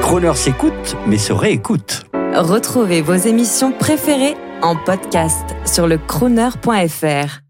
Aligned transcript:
Croner 0.00 0.34
s'écoute, 0.34 0.96
mais 1.06 1.18
se 1.18 1.32
réécoute. 1.32 2.04
Retrouvez 2.34 3.02
vos 3.02 3.14
émissions 3.14 3.72
préférées 3.72 4.36
en 4.62 4.76
podcast 4.76 5.44
sur 5.64 5.86
le 5.86 5.98
crooner.fr. 5.98 7.40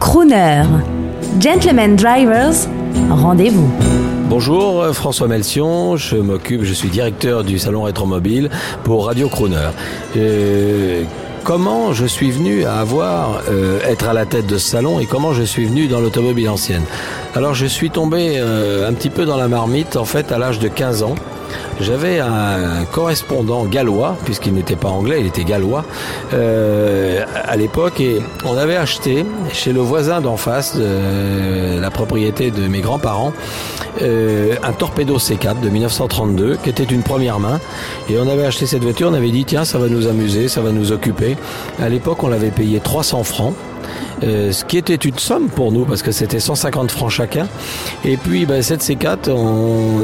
Crooner. 0.00 0.64
Gentlemen 1.40 1.96
Drivers, 1.96 2.68
rendez-vous. 3.10 3.70
Bonjour, 4.28 4.82
euh, 4.82 4.92
François 4.92 5.26
Melsion, 5.26 5.96
je 5.96 6.16
m'occupe, 6.16 6.62
je 6.62 6.74
suis 6.74 6.90
directeur 6.90 7.44
du 7.44 7.58
salon 7.58 7.82
Rétromobile 7.82 8.50
pour 8.84 9.06
Radio 9.06 9.28
Crooner. 9.28 9.70
Euh, 10.16 11.04
comment 11.48 11.94
je 11.94 12.04
suis 12.04 12.30
venu 12.30 12.64
à 12.64 12.74
avoir, 12.74 13.40
euh, 13.48 13.80
être 13.80 14.06
à 14.06 14.12
la 14.12 14.26
tête 14.26 14.44
de 14.44 14.58
ce 14.58 14.68
salon 14.68 15.00
et 15.00 15.06
comment 15.06 15.32
je 15.32 15.42
suis 15.42 15.64
venu 15.64 15.88
dans 15.88 15.98
l'automobile 15.98 16.50
ancienne 16.50 16.82
Alors 17.34 17.54
je 17.54 17.64
suis 17.64 17.88
tombé 17.88 18.34
euh, 18.36 18.86
un 18.86 18.92
petit 18.92 19.08
peu 19.08 19.24
dans 19.24 19.38
la 19.38 19.48
marmite 19.48 19.96
en 19.96 20.04
fait 20.04 20.30
à 20.30 20.36
l'âge 20.36 20.58
de 20.58 20.68
15 20.68 21.04
ans. 21.04 21.14
J'avais 21.80 22.18
un 22.18 22.84
correspondant 22.90 23.64
gallois, 23.64 24.16
puisqu'il 24.24 24.54
n'était 24.54 24.76
pas 24.76 24.88
anglais, 24.88 25.20
il 25.20 25.26
était 25.26 25.44
gallois, 25.44 25.84
euh, 26.34 27.24
à 27.34 27.56
l'époque, 27.56 28.00
et 28.00 28.20
on 28.44 28.56
avait 28.56 28.76
acheté 28.76 29.24
chez 29.52 29.72
le 29.72 29.80
voisin 29.80 30.20
d'en 30.20 30.36
face 30.36 30.76
la 30.76 31.90
propriété 31.90 32.50
de 32.50 32.66
mes 32.66 32.80
grands-parents 32.80 33.32
euh, 34.02 34.54
un 34.62 34.72
Torpedo 34.72 35.18
C4 35.18 35.60
de 35.60 35.68
1932, 35.68 36.58
qui 36.62 36.70
était 36.70 36.84
une 36.84 37.02
première 37.02 37.40
main, 37.40 37.58
et 38.08 38.18
on 38.18 38.28
avait 38.28 38.44
acheté 38.44 38.66
cette 38.66 38.82
voiture, 38.82 39.08
on 39.10 39.14
avait 39.14 39.30
dit 39.30 39.44
tiens, 39.44 39.64
ça 39.64 39.78
va 39.78 39.88
nous 39.88 40.06
amuser, 40.06 40.48
ça 40.48 40.60
va 40.60 40.70
nous 40.70 40.92
occuper. 40.92 41.36
À 41.80 41.88
l'époque, 41.88 42.22
on 42.22 42.28
l'avait 42.28 42.50
payé 42.50 42.80
300 42.80 43.24
francs. 43.24 43.54
Euh, 44.24 44.52
ce 44.52 44.64
qui 44.64 44.76
était 44.78 44.94
une 44.96 45.18
somme 45.18 45.48
pour 45.48 45.70
nous 45.72 45.84
parce 45.84 46.02
que 46.02 46.10
c'était 46.12 46.40
150 46.40 46.90
francs 46.90 47.10
chacun. 47.10 47.46
Et 48.04 48.16
puis 48.16 48.46
ben, 48.46 48.62
cette 48.62 48.82
C4, 48.82 49.30
on, 49.30 50.02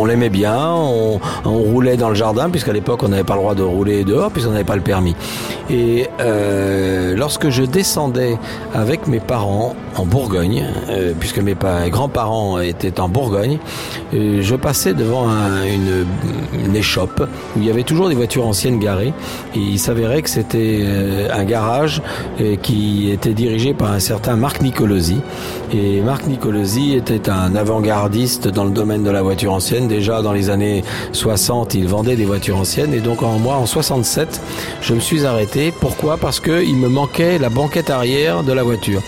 on 0.00 0.04
l'aimait 0.04 0.30
bien, 0.30 0.56
on, 0.72 1.20
on 1.44 1.58
roulait 1.58 1.96
dans 1.96 2.08
le 2.08 2.14
jardin 2.14 2.48
puisqu'à 2.50 2.72
l'époque 2.72 3.02
on 3.02 3.08
n'avait 3.08 3.24
pas 3.24 3.34
le 3.34 3.40
droit 3.40 3.54
de 3.54 3.62
rouler 3.62 4.04
dehors 4.04 4.30
puisqu'on 4.30 4.52
n'avait 4.52 4.64
pas 4.64 4.76
le 4.76 4.82
permis. 4.82 5.14
Et 5.70 6.08
euh, 6.20 7.14
lorsque 7.16 7.50
je 7.50 7.62
descendais 7.64 8.38
avec 8.74 9.06
mes 9.06 9.20
parents 9.20 9.74
en 9.96 10.06
Bourgogne, 10.06 10.64
euh, 10.88 11.12
puisque 11.18 11.38
mes 11.38 11.54
pa- 11.54 11.88
grands-parents 11.90 12.60
étaient 12.60 13.00
en 13.00 13.08
Bourgogne, 13.08 13.58
je 14.12 14.54
passais 14.54 14.94
devant 14.94 15.28
un- 15.28 15.64
une, 15.64 16.06
une 16.66 16.76
échoppe 16.76 17.20
où 17.56 17.60
il 17.60 17.66
y 17.66 17.70
avait 17.70 17.82
toujours 17.82 18.08
des 18.08 18.14
voitures 18.14 18.46
anciennes 18.46 18.78
garées. 18.78 19.12
Et 19.54 19.58
il 19.58 19.78
s'avérait 19.78 20.22
que 20.22 20.30
c'était 20.30 20.84
un 21.32 21.44
garage 21.44 22.00
euh, 22.40 22.56
qui 22.88 23.10
était 23.10 23.34
dirigé 23.34 23.74
par 23.74 23.92
un 23.92 24.00
certain 24.00 24.36
Marc 24.36 24.62
Nicolosi. 24.62 25.20
Et 25.72 26.00
Marc 26.00 26.26
Nicolosi 26.26 26.94
était 26.94 27.28
un 27.28 27.54
avant-gardiste 27.54 28.48
dans 28.48 28.64
le 28.64 28.70
domaine 28.70 29.02
de 29.02 29.10
la 29.10 29.22
voiture 29.22 29.52
ancienne. 29.52 29.88
Déjà 29.88 30.22
dans 30.22 30.32
les 30.32 30.48
années 30.48 30.82
60, 31.12 31.74
il 31.74 31.86
vendait 31.86 32.16
des 32.16 32.24
voitures 32.24 32.56
anciennes. 32.56 32.94
Et 32.94 33.00
donc 33.00 33.22
en 33.22 33.38
moi, 33.38 33.56
en 33.56 33.66
67, 33.66 34.40
je 34.80 34.94
me 34.94 35.00
suis 35.00 35.26
arrêté. 35.26 35.72
Pourquoi? 35.80 36.16
Parce 36.16 36.40
que 36.40 36.62
il 36.64 36.76
me 36.76 36.88
manquait 36.88 37.38
la 37.38 37.50
banquette 37.50 37.90
arrière 37.90 38.42
de 38.42 38.52
la 38.52 38.62
voiture. 38.62 39.02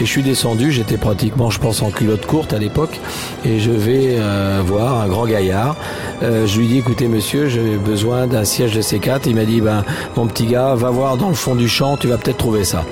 Et 0.00 0.04
je 0.04 0.10
suis 0.10 0.22
descendu, 0.22 0.72
j'étais 0.72 0.98
pratiquement, 0.98 1.48
je 1.50 1.58
pense, 1.58 1.80
en 1.82 1.90
culotte 1.90 2.26
courte 2.26 2.52
à 2.52 2.58
l'époque. 2.58 3.00
Et 3.44 3.60
je 3.60 3.70
vais 3.70 4.16
euh, 4.18 4.60
voir 4.64 5.00
un 5.00 5.08
grand 5.08 5.26
gaillard. 5.26 5.76
Euh, 6.22 6.46
je 6.46 6.58
lui 6.58 6.66
dis, 6.66 6.78
écoutez 6.78 7.08
monsieur, 7.08 7.48
j'ai 7.48 7.76
besoin 7.76 8.26
d'un 8.26 8.44
siège 8.44 8.74
de 8.74 8.82
C4. 8.82 9.20
Il 9.26 9.36
m'a 9.36 9.44
dit, 9.44 9.60
ben, 9.60 9.84
mon 10.16 10.26
petit 10.26 10.46
gars, 10.46 10.74
va 10.74 10.90
voir 10.90 11.16
dans 11.16 11.28
le 11.28 11.34
fond 11.34 11.54
du 11.54 11.68
champ, 11.68 11.96
tu 11.96 12.08
vas 12.08 12.18
peut-être 12.18 12.38
trouver 12.38 12.64
ça. 12.64 12.84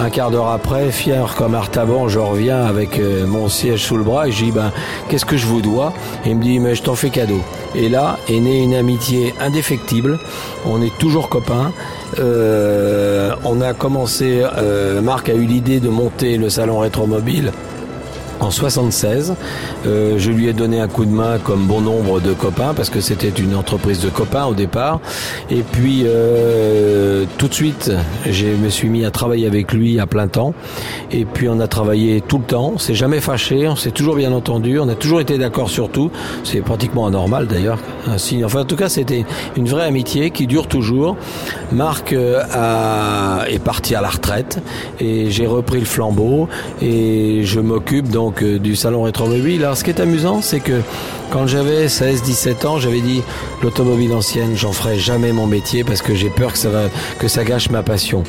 Un 0.00 0.08
quart 0.08 0.30
d'heure 0.30 0.48
après, 0.48 0.90
fier 0.92 1.34
comme 1.36 1.54
Artaban, 1.54 2.08
je 2.08 2.18
reviens 2.18 2.64
avec 2.64 2.98
euh, 2.98 3.26
mon 3.26 3.50
siège 3.50 3.84
sous 3.84 3.98
le 3.98 4.02
bras 4.02 4.28
et 4.28 4.32
je 4.32 4.44
dis 4.44 4.50
ben 4.50 4.72
qu'est-ce 5.10 5.26
que 5.26 5.36
je 5.36 5.44
vous 5.44 5.60
dois? 5.60 5.92
Il 6.24 6.36
me 6.36 6.42
dit 6.42 6.58
mais 6.58 6.74
je 6.74 6.82
t'en 6.82 6.94
fais 6.94 7.10
cadeau. 7.10 7.42
Et 7.74 7.90
là 7.90 8.16
est 8.26 8.40
née 8.40 8.62
une 8.62 8.74
amitié 8.74 9.34
indéfectible. 9.40 10.18
On 10.64 10.80
est 10.80 10.96
toujours 10.98 11.28
copains. 11.28 11.72
Euh, 12.18 13.34
on 13.44 13.60
a 13.60 13.74
commencé, 13.74 14.42
euh, 14.56 15.02
Marc 15.02 15.28
a 15.28 15.34
eu 15.34 15.44
l'idée 15.44 15.80
de 15.80 15.90
monter 15.90 16.38
le 16.38 16.48
salon 16.48 16.78
rétromobile 16.78 17.52
en 18.40 18.50
76. 18.50 19.34
Euh, 19.86 20.14
je 20.18 20.30
lui 20.30 20.48
ai 20.48 20.52
donné 20.52 20.80
un 20.80 20.88
coup 20.88 21.04
de 21.04 21.10
main 21.10 21.38
comme 21.38 21.66
bon 21.66 21.80
nombre 21.80 22.20
de 22.20 22.32
copains 22.32 22.74
parce 22.74 22.90
que 22.90 23.00
c'était 23.00 23.28
une 23.28 23.54
entreprise 23.54 24.00
de 24.00 24.08
copains 24.08 24.46
au 24.46 24.54
départ. 24.54 25.00
Et 25.50 25.62
puis 25.62 26.04
tout 27.38 27.48
de 27.48 27.54
suite, 27.54 27.90
je 28.28 28.46
me 28.46 28.68
suis 28.68 28.88
mis 28.88 29.04
à 29.04 29.10
travailler 29.10 29.46
avec 29.46 29.72
lui 29.72 29.98
à 29.98 30.06
plein 30.06 30.28
temps. 30.28 30.54
Et 31.10 31.24
puis 31.24 31.48
on 31.48 31.60
a 31.60 31.66
travaillé 31.66 32.20
tout 32.20 32.38
le 32.38 32.44
temps. 32.44 32.72
On 32.74 32.78
s'est 32.78 32.94
jamais 32.94 33.20
fâché, 33.20 33.66
on 33.68 33.76
s'est 33.76 33.90
toujours 33.90 34.16
bien 34.16 34.32
entendu, 34.32 34.78
on 34.78 34.88
a 34.88 34.94
toujours 34.94 35.20
été 35.20 35.38
d'accord 35.38 35.70
sur 35.70 35.88
tout. 35.90 36.10
C'est 36.44 36.60
pratiquement 36.60 37.06
anormal 37.06 37.46
d'ailleurs. 37.46 37.78
Enfin 38.44 38.60
en 38.60 38.64
tout 38.64 38.76
cas, 38.76 38.88
c'était 38.88 39.24
une 39.56 39.68
vraie 39.68 39.84
amitié 39.84 40.30
qui 40.30 40.46
dure 40.46 40.66
toujours. 40.66 41.16
Marc 41.72 42.12
euh, 42.12 43.44
est 43.46 43.58
parti 43.58 43.94
à 43.94 44.00
la 44.00 44.08
retraite 44.08 44.58
et 45.00 45.30
j'ai 45.30 45.46
repris 45.46 45.80
le 45.80 45.86
flambeau 45.86 46.48
et 46.82 47.42
je 47.44 47.60
m'occupe 47.60 48.08
donc 48.08 48.42
euh, 48.42 48.58
du 48.58 48.76
salon 48.76 49.02
rétromobile. 49.02 49.64
Alors 49.64 49.76
ce 49.76 49.84
qui 49.84 49.90
est 49.90 50.00
amusant, 50.00 50.42
c'est 50.42 50.60
que 50.60 50.80
quand 51.30 51.46
j'avais 51.46 51.86
16-17 51.86 52.66
ans, 52.66 52.78
j'avais 52.78 53.00
dit 53.00 53.22
l'automobile 53.62 54.12
ancienne, 54.12 54.56
j'en 54.56 54.72
ferai 54.72 54.98
jamais 54.98 55.32
mon 55.32 55.46
métier 55.46 55.84
parce 55.84 56.02
que 56.02 56.14
j'ai 56.14 56.28
peur 56.28 56.52
que 56.52 56.58
ça 56.58 56.70
va 56.70 56.82
que 57.20 57.28
ça 57.28 57.44
gâche 57.44 57.68
ma 57.68 57.82
passion. 57.82 58.24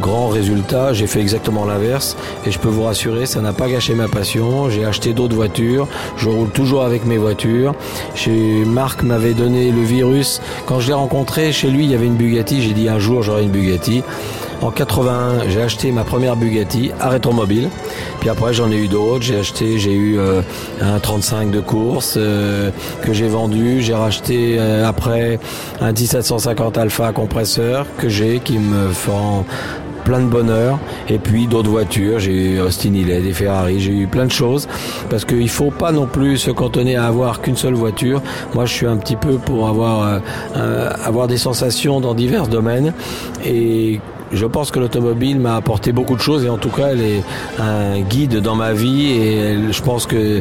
Grand 0.00 0.28
résultat, 0.28 0.94
j'ai 0.94 1.06
fait 1.06 1.20
exactement 1.20 1.66
l'inverse 1.66 2.16
et 2.46 2.50
je 2.50 2.58
peux 2.58 2.70
vous 2.70 2.84
rassurer, 2.84 3.26
ça 3.26 3.42
n'a 3.42 3.52
pas 3.52 3.68
gâché 3.68 3.94
ma 3.94 4.08
passion. 4.08 4.70
J'ai 4.70 4.86
acheté 4.86 5.12
d'autres 5.12 5.36
voitures, 5.36 5.86
je 6.16 6.28
roule 6.30 6.48
toujours 6.48 6.84
avec 6.84 7.04
mes 7.04 7.18
voitures. 7.18 7.74
Chez 8.14 8.64
Marc 8.64 9.02
m'avait 9.02 9.34
donné 9.34 9.70
le 9.70 9.82
virus. 9.82 10.40
Quand 10.64 10.80
je 10.80 10.88
l'ai 10.88 10.94
rencontré, 10.94 11.52
chez 11.52 11.68
lui, 11.68 11.84
il 11.84 11.90
y 11.90 11.94
avait 11.94 12.06
une 12.06 12.16
Bugatti. 12.16 12.62
J'ai 12.62 12.72
dit 12.72 12.88
un 12.88 12.98
jour 12.98 13.22
j'aurai 13.22 13.42
une 13.42 13.50
Bugatti. 13.50 14.02
En 14.62 14.70
81, 14.70 15.48
j'ai 15.48 15.60
acheté 15.60 15.90
ma 15.90 16.04
première 16.04 16.36
Bugatti 16.36 16.92
à 17.00 17.08
Rétromobile. 17.08 17.68
Puis 18.20 18.28
après, 18.28 18.54
j'en 18.54 18.70
ai 18.70 18.76
eu 18.76 18.86
d'autres. 18.86 19.24
J'ai 19.24 19.40
acheté, 19.40 19.78
j'ai 19.78 19.92
eu 19.92 20.18
euh, 20.20 20.40
un 20.80 21.00
35 21.00 21.50
de 21.50 21.58
course 21.58 22.14
euh, 22.16 22.70
que 23.02 23.12
j'ai 23.12 23.26
vendu. 23.26 23.82
J'ai 23.82 23.94
racheté 23.94 24.56
euh, 24.60 24.86
après 24.86 25.40
un 25.80 25.92
1750 25.92 26.78
Alpha 26.78 27.12
compresseur 27.12 27.86
que 27.98 28.08
j'ai 28.08 28.38
qui 28.38 28.58
me 28.58 28.90
font 28.90 29.44
plein 30.04 30.20
de 30.20 30.26
bonheur 30.26 30.78
et 31.08 31.18
puis 31.18 31.46
d'autres 31.46 31.70
voitures 31.70 32.18
j'ai 32.18 32.32
eu 32.32 32.60
Austin 32.60 32.92
Hillet, 32.92 33.20
des 33.20 33.32
Ferrari 33.32 33.78
j'ai 33.78 33.92
eu 33.92 34.08
plein 34.08 34.26
de 34.26 34.32
choses 34.32 34.66
parce 35.08 35.24
qu'il 35.24 35.48
faut 35.48 35.70
pas 35.70 35.92
non 35.92 36.06
plus 36.06 36.38
se 36.38 36.50
cantonner 36.50 36.96
à 36.96 37.06
avoir 37.06 37.40
qu'une 37.40 37.56
seule 37.56 37.74
voiture 37.74 38.20
moi 38.52 38.64
je 38.64 38.72
suis 38.72 38.86
un 38.86 38.96
petit 38.96 39.14
peu 39.14 39.34
pour 39.34 39.68
avoir 39.68 40.20
euh, 40.56 40.90
avoir 41.04 41.28
des 41.28 41.36
sensations 41.36 42.00
dans 42.00 42.14
divers 42.14 42.48
domaines 42.48 42.92
et 43.44 44.00
je 44.32 44.46
pense 44.46 44.70
que 44.70 44.80
l'automobile 44.80 45.38
m'a 45.38 45.56
apporté 45.56 45.92
beaucoup 45.92 46.16
de 46.16 46.20
choses 46.20 46.44
et 46.44 46.48
en 46.48 46.58
tout 46.58 46.70
cas 46.70 46.88
elle 46.88 47.02
est 47.02 47.22
un 47.58 48.00
guide 48.00 48.40
dans 48.40 48.54
ma 48.54 48.72
vie 48.72 49.12
et 49.12 49.72
je 49.72 49.82
pense 49.82 50.06
que 50.06 50.40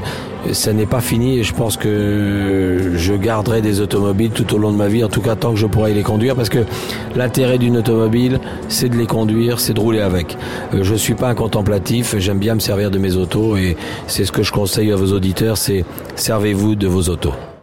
ça 0.54 0.74
n'est 0.74 0.86
pas 0.86 1.02
fini 1.02 1.40
et 1.40 1.44
je 1.44 1.54
pense 1.54 1.78
que 1.78 2.94
je 2.96 3.14
garderai 3.14 3.62
des 3.62 3.82
automobiles 3.82 4.32
tout 4.32 4.56
au 4.56 4.58
long 4.58 4.72
de 4.72 4.78
ma 4.78 4.88
vie, 4.88 5.04
en 5.04 5.10
tout 5.10 5.22
cas 5.22 5.36
tant 5.36 5.52
que 5.52 5.58
je 5.58 5.68
pourrai 5.68 5.94
les 5.94 6.04
conduire 6.04 6.36
parce 6.36 6.50
que 6.50 6.66
l'intérêt 7.16 7.58
d'une 7.58 7.78
automobile 7.78 8.40
c'est 8.68 8.90
de 8.90 8.96
les 8.96 9.06
conduire, 9.06 9.60
c'est 9.60 9.74
de 9.74 9.80
rouler 9.80 10.02
avec. 10.02 10.38
Euh, 10.74 10.84
je 10.84 10.96
suis 10.96 11.14
pas 11.14 11.30
un 11.30 11.36
contemplatif, 11.36 12.16
j'aime 12.18 12.40
bien 12.40 12.56
me 12.56 12.60
servir 12.60 12.92
de 12.92 12.98
mes 12.98 13.16
autos 13.16 13.58
et 13.58 13.78
c'est 14.08 14.26
ce 14.26 14.32
que 14.32 14.44
je 14.44 14.52
conseille 14.52 14.92
à 14.92 14.96
vos 14.96 15.12
auditeurs, 15.14 15.58
c'est 15.58 15.86
servez-vous 16.16 16.76
de 16.76 16.88
vos 16.88 17.10
autos. 17.10 17.34